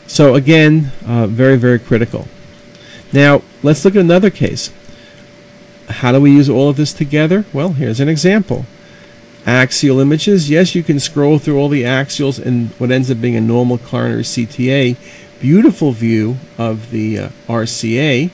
So 0.07 0.35
again, 0.35 0.91
uh, 1.05 1.27
very, 1.27 1.57
very 1.57 1.79
critical. 1.79 2.27
Now, 3.11 3.41
let's 3.63 3.83
look 3.83 3.95
at 3.95 4.01
another 4.01 4.29
case. 4.29 4.71
How 5.89 6.11
do 6.11 6.21
we 6.21 6.31
use 6.31 6.49
all 6.49 6.69
of 6.69 6.77
this 6.77 6.93
together? 6.93 7.45
Well, 7.53 7.73
here's 7.73 7.99
an 7.99 8.09
example. 8.09 8.65
Axial 9.45 9.99
images. 9.99 10.49
Yes, 10.49 10.73
you 10.73 10.83
can 10.83 10.99
scroll 10.99 11.37
through 11.37 11.59
all 11.59 11.69
the 11.69 11.83
axials 11.83 12.43
and 12.43 12.69
what 12.71 12.91
ends 12.91 13.11
up 13.11 13.21
being 13.21 13.35
a 13.35 13.41
normal 13.41 13.77
coronary 13.77 14.23
CTA. 14.23 14.95
Beautiful 15.39 15.91
view 15.91 16.37
of 16.57 16.89
the 16.89 17.19
uh, 17.19 17.29
RCA 17.47 18.31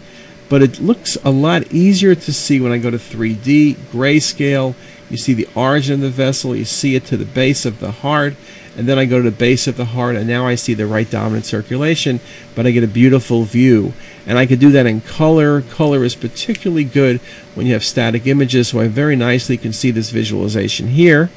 but 0.51 0.61
it 0.61 0.81
looks 0.81 1.17
a 1.23 1.31
lot 1.31 1.71
easier 1.71 2.13
to 2.13 2.33
see 2.33 2.59
when 2.59 2.73
I 2.73 2.77
go 2.77 2.91
to 2.91 2.97
3D, 2.97 3.73
grayscale. 3.93 4.75
You 5.09 5.15
see 5.15 5.33
the 5.33 5.47
origin 5.55 5.93
of 5.93 6.01
the 6.01 6.09
vessel, 6.09 6.53
you 6.53 6.65
see 6.65 6.93
it 6.93 7.05
to 7.05 7.15
the 7.15 7.23
base 7.23 7.65
of 7.65 7.79
the 7.79 7.91
heart, 7.91 8.35
and 8.75 8.85
then 8.85 8.99
I 8.99 9.05
go 9.05 9.19
to 9.19 9.29
the 9.29 9.35
base 9.35 9.65
of 9.67 9.77
the 9.77 9.85
heart, 9.85 10.17
and 10.17 10.27
now 10.27 10.45
I 10.45 10.55
see 10.55 10.73
the 10.73 10.87
right 10.87 11.09
dominant 11.09 11.45
circulation, 11.45 12.19
but 12.53 12.67
I 12.67 12.71
get 12.71 12.83
a 12.83 12.87
beautiful 12.87 13.43
view. 13.43 13.93
And 14.27 14.37
I 14.37 14.45
can 14.45 14.59
do 14.59 14.71
that 14.71 14.85
in 14.85 14.99
color. 14.99 15.61
Color 15.61 16.03
is 16.03 16.15
particularly 16.15 16.83
good 16.83 17.21
when 17.55 17.65
you 17.65 17.71
have 17.71 17.85
static 17.85 18.27
images, 18.27 18.67
so 18.67 18.81
I 18.81 18.89
very 18.89 19.15
nicely 19.15 19.55
can 19.55 19.71
see 19.71 19.91
this 19.91 20.09
visualization 20.09 20.89
here. 20.89 21.29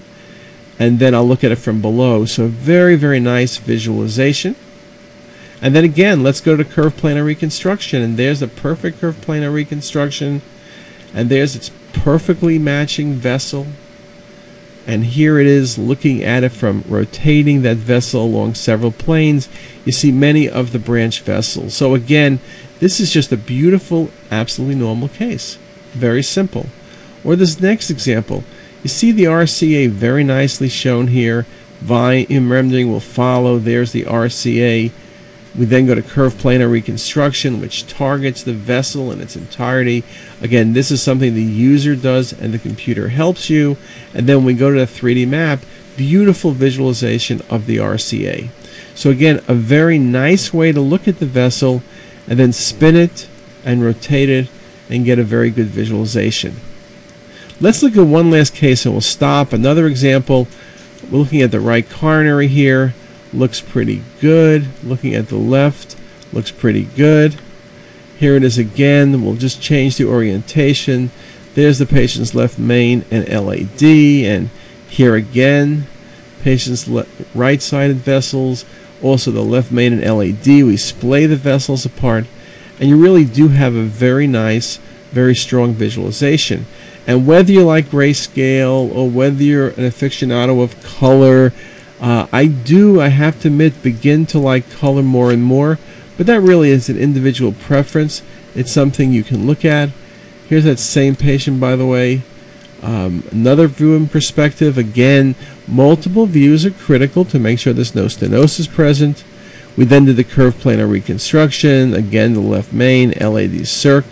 And 0.76 0.98
then 0.98 1.14
I'll 1.14 1.26
look 1.26 1.44
at 1.44 1.52
it 1.52 1.56
from 1.58 1.80
below. 1.80 2.24
So 2.24 2.48
very, 2.48 2.96
very 2.96 3.20
nice 3.20 3.58
visualization. 3.58 4.56
And 5.60 5.74
then 5.74 5.84
again, 5.84 6.22
let's 6.22 6.40
go 6.40 6.56
to 6.56 6.64
curve 6.64 6.94
planar 6.96 7.24
reconstruction. 7.24 8.02
And 8.02 8.16
there's 8.16 8.42
a 8.42 8.48
perfect 8.48 9.00
curve 9.00 9.16
planar 9.16 9.52
reconstruction. 9.52 10.42
And 11.14 11.28
there's 11.28 11.56
its 11.56 11.70
perfectly 11.92 12.58
matching 12.58 13.14
vessel. 13.14 13.66
And 14.86 15.04
here 15.04 15.38
it 15.38 15.46
is 15.46 15.78
looking 15.78 16.22
at 16.22 16.44
it 16.44 16.50
from 16.50 16.84
rotating 16.86 17.62
that 17.62 17.78
vessel 17.78 18.24
along 18.24 18.54
several 18.54 18.92
planes. 18.92 19.48
You 19.84 19.92
see 19.92 20.12
many 20.12 20.48
of 20.48 20.72
the 20.72 20.78
branch 20.78 21.22
vessels. 21.22 21.74
So 21.74 21.94
again, 21.94 22.40
this 22.80 23.00
is 23.00 23.10
just 23.10 23.32
a 23.32 23.36
beautiful, 23.36 24.10
absolutely 24.30 24.76
normal 24.76 25.08
case. 25.08 25.56
Very 25.92 26.22
simple. 26.22 26.66
Or 27.24 27.36
this 27.36 27.60
next 27.60 27.88
example, 27.88 28.44
you 28.82 28.90
see 28.90 29.10
the 29.10 29.24
RCA 29.24 29.88
very 29.88 30.24
nicely 30.24 30.68
shown 30.68 31.06
here. 31.06 31.46
Volume 31.80 32.52
rendering 32.52 32.90
will 32.90 33.00
follow. 33.00 33.58
There's 33.58 33.92
the 33.92 34.04
RCA 34.04 34.92
we 35.56 35.64
then 35.66 35.86
go 35.86 35.94
to 35.94 36.02
curve 36.02 36.34
planar 36.34 36.70
reconstruction, 36.70 37.60
which 37.60 37.86
targets 37.86 38.42
the 38.42 38.52
vessel 38.52 39.12
in 39.12 39.20
its 39.20 39.36
entirety. 39.36 40.02
Again, 40.40 40.72
this 40.72 40.90
is 40.90 41.00
something 41.00 41.34
the 41.34 41.42
user 41.42 41.94
does 41.94 42.32
and 42.32 42.52
the 42.52 42.58
computer 42.58 43.08
helps 43.08 43.48
you. 43.48 43.76
And 44.12 44.28
then 44.28 44.44
we 44.44 44.54
go 44.54 44.72
to 44.72 44.80
the 44.80 44.86
3D 44.86 45.28
map, 45.28 45.60
beautiful 45.96 46.50
visualization 46.50 47.40
of 47.48 47.66
the 47.66 47.76
RCA. 47.76 48.48
So 48.96 49.10
again, 49.10 49.42
a 49.46 49.54
very 49.54 49.98
nice 49.98 50.52
way 50.52 50.72
to 50.72 50.80
look 50.80 51.06
at 51.06 51.18
the 51.18 51.26
vessel 51.26 51.82
and 52.26 52.38
then 52.38 52.52
spin 52.52 52.96
it 52.96 53.28
and 53.64 53.82
rotate 53.82 54.28
it 54.28 54.48
and 54.90 55.04
get 55.04 55.18
a 55.18 55.24
very 55.24 55.50
good 55.50 55.66
visualization. 55.66 56.56
Let's 57.60 57.82
look 57.82 57.96
at 57.96 58.06
one 58.06 58.30
last 58.30 58.54
case 58.54 58.84
and 58.84 58.94
we'll 58.94 59.02
stop. 59.02 59.52
Another 59.52 59.86
example, 59.86 60.48
we're 61.10 61.18
looking 61.18 61.42
at 61.42 61.52
the 61.52 61.60
right 61.60 61.88
coronary 61.88 62.48
here 62.48 62.94
looks 63.34 63.60
pretty 63.60 64.02
good. 64.20 64.68
Looking 64.82 65.14
at 65.14 65.28
the 65.28 65.36
left, 65.36 65.96
looks 66.32 66.50
pretty 66.50 66.84
good. 66.84 67.36
Here 68.18 68.36
it 68.36 68.44
is 68.44 68.58
again. 68.58 69.22
We'll 69.22 69.34
just 69.34 69.60
change 69.60 69.96
the 69.96 70.06
orientation. 70.06 71.10
There's 71.54 71.78
the 71.78 71.86
patient's 71.86 72.34
left 72.34 72.58
main 72.58 73.04
and 73.10 73.28
LAD. 73.28 73.82
And 73.82 74.50
here 74.88 75.14
again, 75.14 75.86
patient's 76.42 76.88
right-sided 77.34 77.96
vessels. 77.96 78.64
Also 79.02 79.30
the 79.30 79.42
left 79.42 79.70
main 79.70 79.92
and 79.92 80.18
LAD. 80.18 80.46
We 80.46 80.76
splay 80.76 81.26
the 81.26 81.36
vessels 81.36 81.84
apart. 81.84 82.26
And 82.80 82.88
you 82.88 83.00
really 83.00 83.24
do 83.24 83.48
have 83.48 83.74
a 83.74 83.82
very 83.82 84.26
nice, 84.26 84.78
very 85.10 85.34
strong 85.34 85.74
visualization. 85.74 86.66
And 87.06 87.26
whether 87.26 87.52
you 87.52 87.64
like 87.64 87.86
grayscale 87.86 88.92
or 88.94 89.10
whether 89.10 89.42
you're 89.42 89.68
an 89.68 89.84
aficionado 89.84 90.62
of 90.62 90.82
color, 90.82 91.52
uh, 92.00 92.26
I 92.32 92.46
do, 92.46 93.00
I 93.00 93.08
have 93.08 93.40
to 93.42 93.48
admit, 93.48 93.82
begin 93.82 94.26
to 94.26 94.38
like 94.38 94.70
color 94.70 95.02
more 95.02 95.30
and 95.30 95.42
more, 95.42 95.78
but 96.16 96.26
that 96.26 96.40
really 96.40 96.70
is 96.70 96.88
an 96.88 96.98
individual 96.98 97.52
preference. 97.52 98.22
It's 98.54 98.72
something 98.72 99.12
you 99.12 99.24
can 99.24 99.46
look 99.46 99.64
at. 99.64 99.90
Here's 100.48 100.64
that 100.64 100.78
same 100.78 101.16
patient, 101.16 101.60
by 101.60 101.76
the 101.76 101.86
way. 101.86 102.22
Um, 102.82 103.24
another 103.30 103.66
viewing 103.66 104.08
perspective. 104.08 104.76
Again, 104.76 105.34
multiple 105.66 106.26
views 106.26 106.66
are 106.66 106.70
critical 106.70 107.24
to 107.24 107.38
make 107.38 107.58
sure 107.58 107.72
there's 107.72 107.94
no 107.94 108.06
stenosis 108.06 108.70
present. 108.70 109.24
We 109.76 109.84
then 109.84 110.04
did 110.04 110.16
the 110.16 110.24
curve 110.24 110.54
planar 110.54 110.88
reconstruction. 110.88 111.94
Again, 111.94 112.34
the 112.34 112.40
left 112.40 112.72
main, 112.72 113.10
LAD 113.12 113.66
circ, 113.66 114.04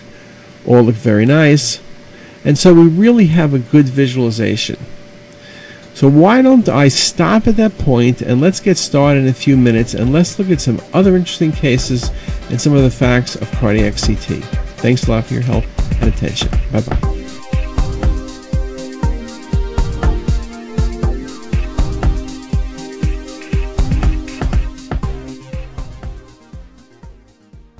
all 0.66 0.82
look 0.82 0.94
very 0.94 1.26
nice. 1.26 1.80
And 2.44 2.58
so 2.58 2.74
we 2.74 2.88
really 2.88 3.26
have 3.26 3.54
a 3.54 3.58
good 3.58 3.88
visualization. 3.88 4.78
So 5.94 6.08
why 6.08 6.42
don't 6.42 6.68
I 6.68 6.88
stop 6.88 7.46
at 7.46 7.56
that 7.56 7.76
point 7.78 8.22
and 8.22 8.40
let's 8.40 8.60
get 8.60 8.78
started 8.78 9.24
in 9.24 9.28
a 9.28 9.34
few 9.34 9.56
minutes 9.56 9.94
and 9.94 10.12
let's 10.12 10.38
look 10.38 10.50
at 10.50 10.60
some 10.60 10.80
other 10.92 11.16
interesting 11.16 11.52
cases 11.52 12.10
and 12.50 12.60
some 12.60 12.74
of 12.74 12.82
the 12.82 12.90
facts 12.90 13.36
of 13.36 13.50
cardiac 13.52 13.94
CT. 13.94 14.42
Thanks 14.78 15.06
a 15.06 15.10
lot 15.10 15.26
for 15.26 15.34
your 15.34 15.42
help 15.42 15.64
and 16.00 16.12
attention. 16.12 16.48
Bye 16.72 16.80
bye. 16.80 17.11